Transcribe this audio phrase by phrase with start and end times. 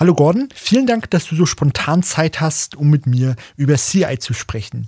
[0.00, 4.16] Hallo Gordon, vielen Dank, dass du so spontan Zeit hast, um mit mir über CI
[4.20, 4.86] zu sprechen.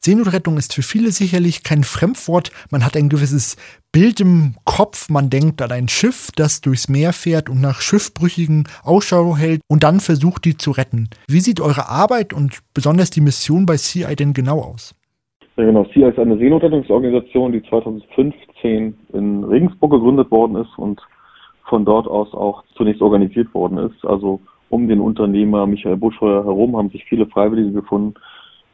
[0.00, 2.50] Seenotrettung ist für viele sicherlich kein Fremdwort.
[2.70, 3.58] Man hat ein gewisses
[3.92, 5.10] Bild im Kopf.
[5.10, 9.82] Man denkt an ein Schiff, das durchs Meer fährt und nach Schiffbrüchigen Ausschau hält und
[9.82, 11.10] dann versucht, die zu retten.
[11.28, 14.94] Wie sieht eure Arbeit und besonders die Mission bei CI denn genau aus?
[15.58, 15.84] Ja, genau.
[15.92, 21.02] CI ist eine Seenotrettungsorganisation, die 2015 in Regensburg gegründet worden ist und
[21.68, 24.04] von dort aus auch zunächst organisiert worden ist.
[24.04, 24.40] Also
[24.70, 28.14] um den Unternehmer Michael Buschheuer herum haben sich viele Freiwillige gefunden,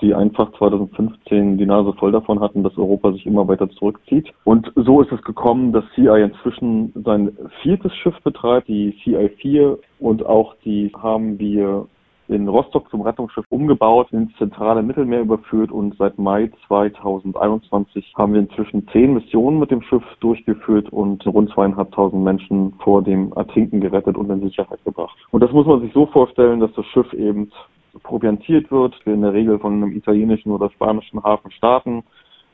[0.01, 4.33] die einfach 2015 die Nase voll davon hatten, dass Europa sich immer weiter zurückzieht.
[4.45, 9.79] Und so ist es gekommen, dass CI inzwischen sein viertes Schiff betreibt, die CI 4
[10.01, 11.87] und auch die haben wir
[12.29, 18.41] in Rostock zum Rettungsschiff umgebaut, ins zentrale Mittelmeer überführt und seit Mai 2021 haben wir
[18.41, 24.17] inzwischen zehn Missionen mit dem Schiff durchgeführt und rund zweieinhalbtausend Menschen vor dem Ertrinken gerettet
[24.17, 25.17] und in Sicherheit gebracht.
[25.31, 27.51] Und das muss man sich so vorstellen, dass das Schiff eben
[28.03, 32.03] proviantiert wird, in der Regel von einem italienischen oder spanischen Hafen starten,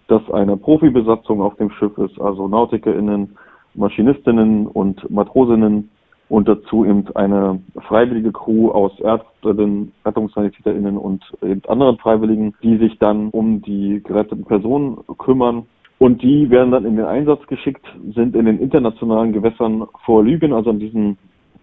[0.09, 3.37] dass eine Profibesatzung auf dem Schiff ist, also NautikerInnen,
[3.75, 5.91] Maschinistinnen und Matrosinnen
[6.31, 12.99] und dazu eben eine freiwillige Crew aus Ärztinnen, RettungssanitäterInnen und eben anderen Freiwilligen, die sich
[13.01, 15.67] dann um die geretteten Personen kümmern.
[15.99, 20.53] Und die werden dann in den Einsatz geschickt, sind in den internationalen Gewässern vor Libyen,
[20.53, 21.19] also an diesem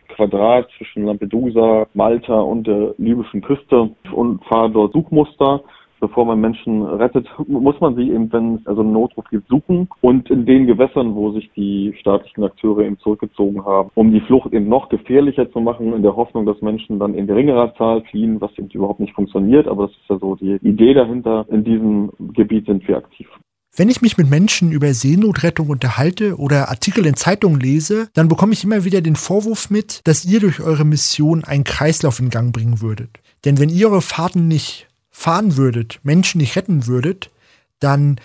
[0.09, 5.62] Quadrat zwischen Lampedusa, Malta und der libyschen Küste und fahre dort Suchmuster.
[6.00, 9.90] Bevor man Menschen rettet, muss man sie eben, wenn es also einen Notruf gibt, suchen
[10.02, 14.53] und in den Gewässern, wo sich die staatlichen Akteure eben zurückgezogen haben, um die Flucht
[14.53, 18.40] eben noch gefährlicher zu machen, in der Hoffnung, dass Menschen dann in geringerer Zahl fliehen,
[18.42, 19.68] was eben überhaupt nicht funktioniert.
[19.68, 21.45] Aber das ist ja so die Idee dahinter.
[21.50, 23.28] In diesem Gebiet sind wir aktiv.
[23.75, 28.53] Wenn ich mich mit Menschen über Seenotrettung unterhalte oder Artikel in Zeitungen lese, dann bekomme
[28.53, 32.52] ich immer wieder den Vorwurf mit, dass ihr durch eure Mission einen Kreislauf in Gang
[32.52, 33.12] bringen würdet.
[33.45, 34.88] Denn wenn ihr eure Fahrten nicht
[35.18, 37.32] fahren würdet, Menschen nicht retten würdet,
[37.80, 38.18] dann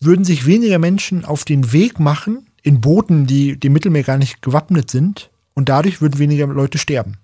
[0.00, 4.42] würden sich weniger Menschen auf den Weg machen in Booten, die dem Mittelmeer gar nicht
[4.42, 7.18] gewappnet sind, und dadurch würden weniger Leute sterben.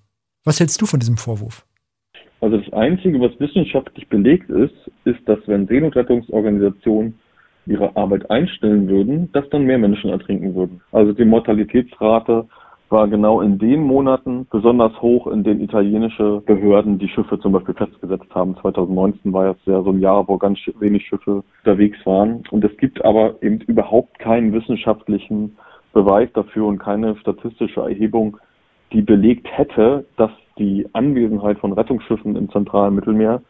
[0.44, 1.66] Was hältst du von diesem Vorwurf?
[2.40, 7.18] Also das Einzige, was wissenschaftlich belegt ist, ist, dass wenn Seenotrettungsorganisationen
[7.66, 10.80] ihre Arbeit einstellen würden, dass dann mehr Menschen ertrinken würden.
[10.92, 12.46] Also die Mortalitätsrate
[12.90, 17.74] war genau in den Monaten besonders hoch, in denen italienische Behörden die Schiffe zum Beispiel
[17.74, 18.56] festgesetzt haben.
[18.56, 22.42] 2019 war jetzt ja so ein Jahr, wo ganz wenig Schiffe unterwegs waren.
[22.50, 25.56] Und es gibt aber eben überhaupt keinen wissenschaftlichen
[25.92, 28.38] Beweis dafür und keine statistische Erhebung,
[28.92, 33.42] die belegt hätte, dass die Anwesenheit von Rettungsschiffen im zentralen Mittelmeer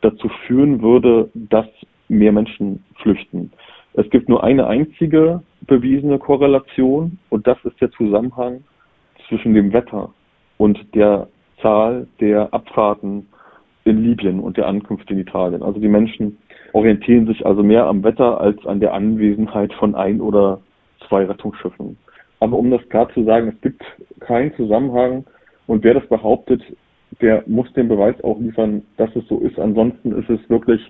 [0.00, 1.66] dazu führen würde, dass
[2.08, 3.52] mehr Menschen flüchten.
[3.94, 8.64] Es gibt nur eine einzige bewiesene Korrelation und das ist der Zusammenhang
[9.30, 10.12] zwischen dem Wetter
[10.58, 11.28] und der
[11.62, 13.26] Zahl der Abfahrten
[13.84, 15.62] in Libyen und der Ankunft in Italien.
[15.62, 16.36] Also die Menschen
[16.74, 20.60] orientieren sich also mehr am Wetter als an der Anwesenheit von ein oder
[21.08, 21.96] zwei Rettungsschiffen.
[22.40, 23.82] Aber um das klar zu sagen, es gibt
[24.20, 25.24] keinen Zusammenhang
[25.66, 26.62] und wer das behauptet,
[27.20, 29.58] der muss den Beweis auch liefern, dass es so ist.
[29.58, 30.80] Ansonsten ist es wirklich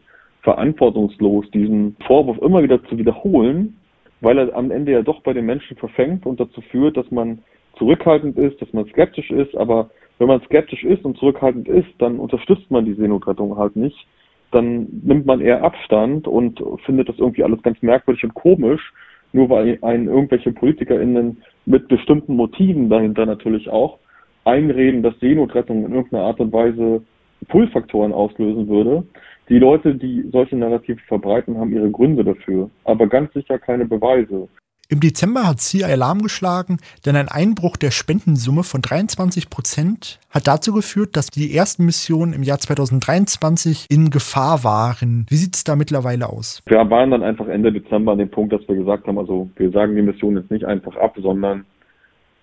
[0.43, 3.77] verantwortungslos, diesen Vorwurf immer wieder zu wiederholen,
[4.21, 7.41] weil er am Ende ja doch bei den Menschen verfängt und dazu führt, dass man
[7.80, 9.56] zurückhaltend ist, dass man skeptisch ist.
[9.56, 14.06] Aber wenn man skeptisch ist und zurückhaltend ist, dann unterstützt man die Seenotrettung halt nicht.
[14.52, 18.92] Dann nimmt man eher Abstand und findet das irgendwie alles ganz merkwürdig und komisch,
[19.32, 23.98] nur weil einen irgendwelche PolitikerInnen mit bestimmten Motiven dahinter natürlich auch
[24.44, 27.02] einreden, dass Seenotrettung in irgendeiner Art und Weise
[27.48, 29.04] Pull-Faktoren auslösen würde.
[29.48, 34.48] Die Leute, die solche Narrative verbreiten, haben ihre Gründe dafür, aber ganz sicher keine Beweise.
[34.93, 40.49] Im Dezember hat CIA Alarm geschlagen, denn ein Einbruch der Spendensumme von 23 Prozent hat
[40.49, 45.27] dazu geführt, dass die ersten Missionen im Jahr 2023 in Gefahr waren.
[45.31, 46.61] Wie sieht es da mittlerweile aus?
[46.67, 49.71] Wir waren dann einfach Ende Dezember an dem Punkt, dass wir gesagt haben, also wir
[49.71, 51.67] sagen die Mission jetzt nicht einfach ab, sondern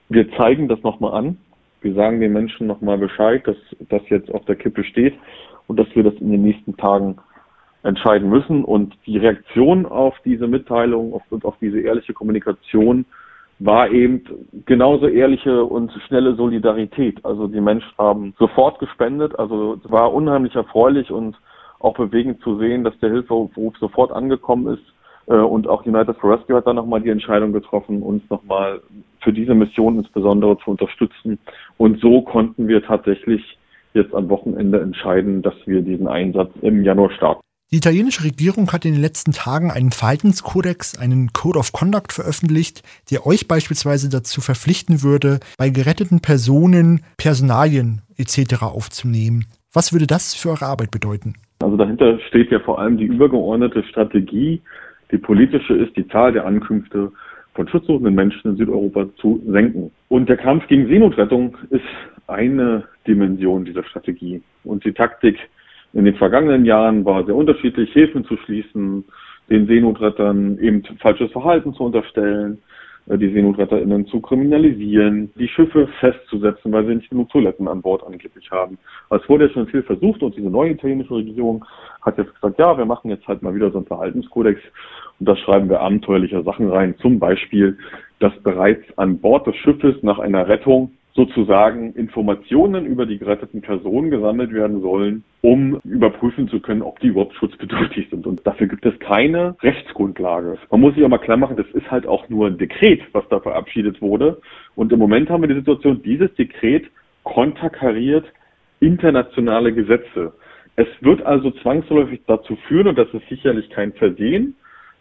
[0.08, 1.38] wir zeigen das nochmal an.
[1.82, 3.58] Wir sagen den Menschen nochmal Bescheid, dass
[3.90, 5.16] das jetzt auf der Kippe steht
[5.68, 7.18] und dass wir das in den nächsten Tagen
[7.84, 8.64] entscheiden müssen.
[8.64, 13.06] Und die Reaktion auf diese Mitteilung und auf, diese ehrliche Kommunikation
[13.60, 14.24] war eben
[14.66, 17.24] genauso ehrliche und schnelle Solidarität.
[17.26, 19.38] Also die Menschen haben sofort gespendet.
[19.40, 21.36] Also es war unheimlich erfreulich und
[21.80, 24.94] auch bewegend zu sehen, dass der Hilferuf sofort angekommen ist.
[25.28, 28.82] Äh, und auch United for Rescue hat dann nochmal die Entscheidung getroffen, uns nochmal
[29.22, 31.40] für diese Mission insbesondere zu unterstützen.
[31.78, 33.58] Und so konnten wir tatsächlich
[33.94, 37.47] jetzt am Wochenende entscheiden, dass wir diesen Einsatz im Januar starten.
[37.70, 42.82] Die italienische Regierung hat in den letzten Tagen einen Verhaltenskodex, einen Code of Conduct veröffentlicht,
[43.12, 48.64] der euch beispielsweise dazu verpflichten würde, bei geretteten Personen Personalien etc.
[48.64, 49.48] aufzunehmen.
[49.74, 51.34] Was würde das für eure Arbeit bedeuten?
[51.60, 54.62] Also dahinter steht ja vor allem die übergeordnete Strategie.
[55.12, 57.12] Die politische ist, die Zahl der Ankünfte
[57.54, 59.92] von schutzsuchenden Menschen in Südeuropa zu senken.
[60.08, 61.84] Und der Kampf gegen Seenotrettung ist
[62.28, 64.42] eine Dimension dieser Strategie.
[64.64, 65.38] Und die Taktik
[65.98, 69.04] in den vergangenen Jahren war sehr unterschiedlich, Häfen zu schließen,
[69.50, 72.60] den Seenotrettern eben falsches Verhalten zu unterstellen,
[73.08, 78.06] äh, die SeenotretterInnen zu kriminalisieren, die Schiffe festzusetzen, weil sie nicht genug Toiletten an Bord
[78.06, 78.78] angeblich haben.
[79.10, 81.66] Also es wurde ja schon viel versucht und diese neue italienische Regierung
[82.04, 84.62] hat jetzt gesagt, ja, wir machen jetzt halt mal wieder so einen Verhaltenskodex
[85.20, 86.94] und da schreiben wir abenteuerliche Sachen rein.
[87.02, 87.76] Zum Beispiel,
[88.20, 94.12] dass bereits an Bord des Schiffes nach einer Rettung sozusagen Informationen über die geretteten Personen
[94.12, 98.28] gesammelt werden sollen, um überprüfen zu können, ob die überhaupt schutzbedürftig sind.
[98.28, 100.60] Und dafür gibt es keine Rechtsgrundlage.
[100.70, 103.28] Man muss sich auch mal klar machen, das ist halt auch nur ein Dekret, was
[103.30, 104.40] da verabschiedet wurde.
[104.76, 106.86] Und im Moment haben wir die Situation, dieses Dekret
[107.24, 108.26] konterkariert
[108.80, 110.34] internationale Gesetze.
[110.76, 114.56] Es wird also zwangsläufig dazu führen, und das ist sicherlich kein Versehen,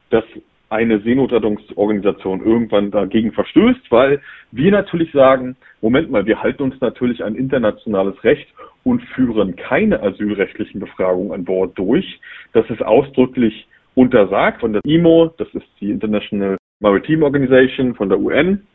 [0.08, 0.24] dass
[0.68, 4.20] eine Seenotrettungsorganisation irgendwann dagegen verstößt, weil
[4.50, 8.48] wir natürlich sagen, Moment mal, wir halten uns natürlich an internationales Recht
[8.82, 12.20] und führen keine asylrechtlichen Befragungen an Bord durch.
[12.52, 18.18] Das ist ausdrücklich untersagt von der IMO, das ist die International Maritime Organization von der
[18.18, 18.66] UN.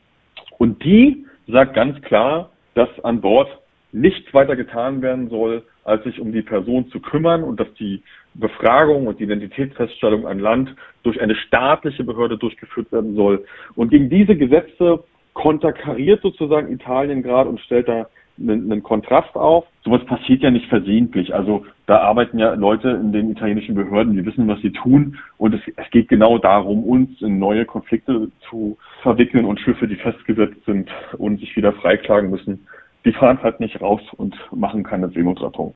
[0.58, 3.50] Und die sagt ganz klar, dass an Bord
[3.92, 8.02] nichts weiter getan werden soll, als sich um die Person zu kümmern und dass die
[8.34, 13.46] Befragung und die Identitätsfeststellung an Land durch eine staatliche Behörde durchgeführt werden soll.
[13.76, 18.08] Und gegen diese Gesetze konterkariert sozusagen Italien gerade und stellt da
[18.40, 19.66] einen, Kontrast auf.
[19.84, 21.34] Sowas passiert ja nicht versehentlich.
[21.34, 25.18] Also da arbeiten ja Leute in den italienischen Behörden, die wissen, was sie tun.
[25.38, 29.96] Und es, es geht genau darum, uns in neue Konflikte zu verwickeln und Schiffe, die
[29.96, 32.68] festgesetzt sind und sich wieder freiklagen müssen,
[33.06, 35.74] die fahren halt nicht raus und machen keine Seenotrettung.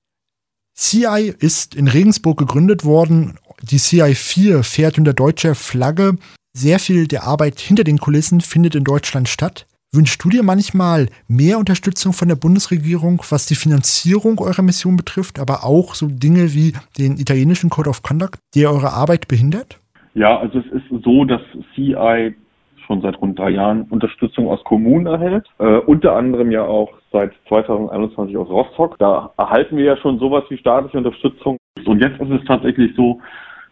[0.75, 3.37] CI ist in Regensburg gegründet worden.
[3.61, 6.17] Die CI 4 fährt unter deutscher Flagge.
[6.53, 9.67] Sehr viel der Arbeit hinter den Kulissen findet in Deutschland statt.
[9.93, 15.39] Wünschst du dir manchmal mehr Unterstützung von der Bundesregierung, was die Finanzierung eurer Mission betrifft,
[15.39, 19.79] aber auch so Dinge wie den italienischen Code of Conduct, der eure Arbeit behindert?
[20.13, 21.41] Ja, also es ist so, dass
[21.73, 22.35] CI
[22.85, 25.47] schon seit rund drei Jahren Unterstützung aus Kommunen erhält.
[25.59, 28.97] Äh, unter anderem ja auch seit 2021 aus Rostock.
[28.99, 31.57] Da erhalten wir ja schon sowas wie staatliche Unterstützung.
[31.85, 33.19] Und jetzt ist es tatsächlich so,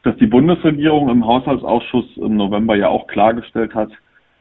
[0.04, 3.90] dass die Bundesregierung im Haushaltsausschuss im November ja auch klargestellt hat,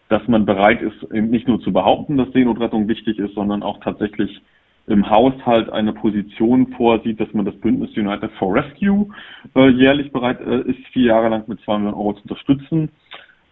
[0.08, 3.78] dass man bereit ist, eben nicht nur zu behaupten, dass Seenotrettung wichtig ist, sondern auch
[3.80, 4.42] tatsächlich
[4.86, 9.06] im Haushalt eine Position vorsieht, dass man das Bündnis United for Rescue
[9.54, 12.90] äh, jährlich bereit äh, ist, vier Jahre lang mit zwei Millionen Euro zu unterstützen.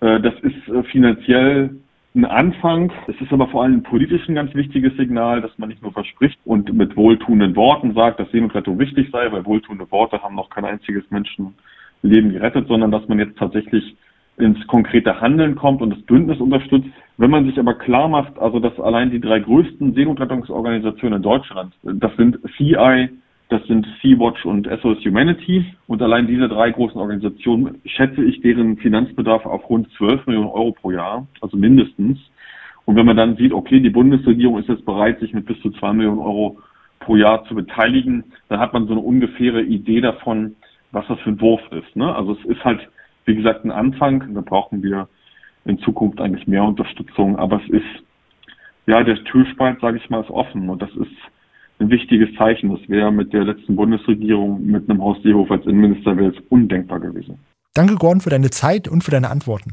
[0.00, 1.76] Äh, das ist äh, finanziell
[2.14, 2.92] ein Anfang.
[3.06, 6.38] Es ist aber vor allem politisch ein ganz wichtiges Signal, dass man nicht nur verspricht
[6.44, 10.64] und mit wohltuenden Worten sagt, dass Seenotrettung wichtig sei, weil wohltuende Worte haben noch kein
[10.64, 13.96] einziges Menschenleben gerettet, sondern dass man jetzt tatsächlich
[14.38, 16.88] ins konkrete Handeln kommt und das Bündnis unterstützt.
[17.18, 21.74] Wenn man sich aber klar macht, also dass allein die drei größten Seenotrettungsorganisationen in Deutschland,
[21.82, 23.10] das sind CI,
[23.50, 25.64] das sind Sea-Watch und SOS Humanity.
[25.88, 30.72] Und allein diese drei großen Organisationen schätze ich deren Finanzbedarf auf rund 12 Millionen Euro
[30.72, 32.18] pro Jahr, also mindestens.
[32.84, 35.70] Und wenn man dann sieht, okay, die Bundesregierung ist jetzt bereit, sich mit bis zu
[35.70, 36.58] 2 Millionen Euro
[37.00, 40.54] pro Jahr zu beteiligen, dann hat man so eine ungefähre Idee davon,
[40.92, 41.96] was das für ein Wurf ist.
[41.96, 42.14] Ne?
[42.14, 42.88] Also es ist halt,
[43.24, 44.32] wie gesagt, ein Anfang.
[44.32, 45.08] Da brauchen wir
[45.64, 47.36] in Zukunft eigentlich mehr Unterstützung.
[47.36, 48.04] Aber es ist,
[48.86, 50.68] ja, der Türspalt, sage ich mal, ist offen.
[50.68, 51.10] Und das ist
[51.80, 52.70] ein wichtiges Zeichen.
[52.70, 57.00] Das wäre mit der letzten Bundesregierung mit einem Horst Seehofer als Innenminister wäre es undenkbar
[57.00, 57.38] gewesen.
[57.74, 59.72] Danke, Gordon, für deine Zeit und für deine Antworten.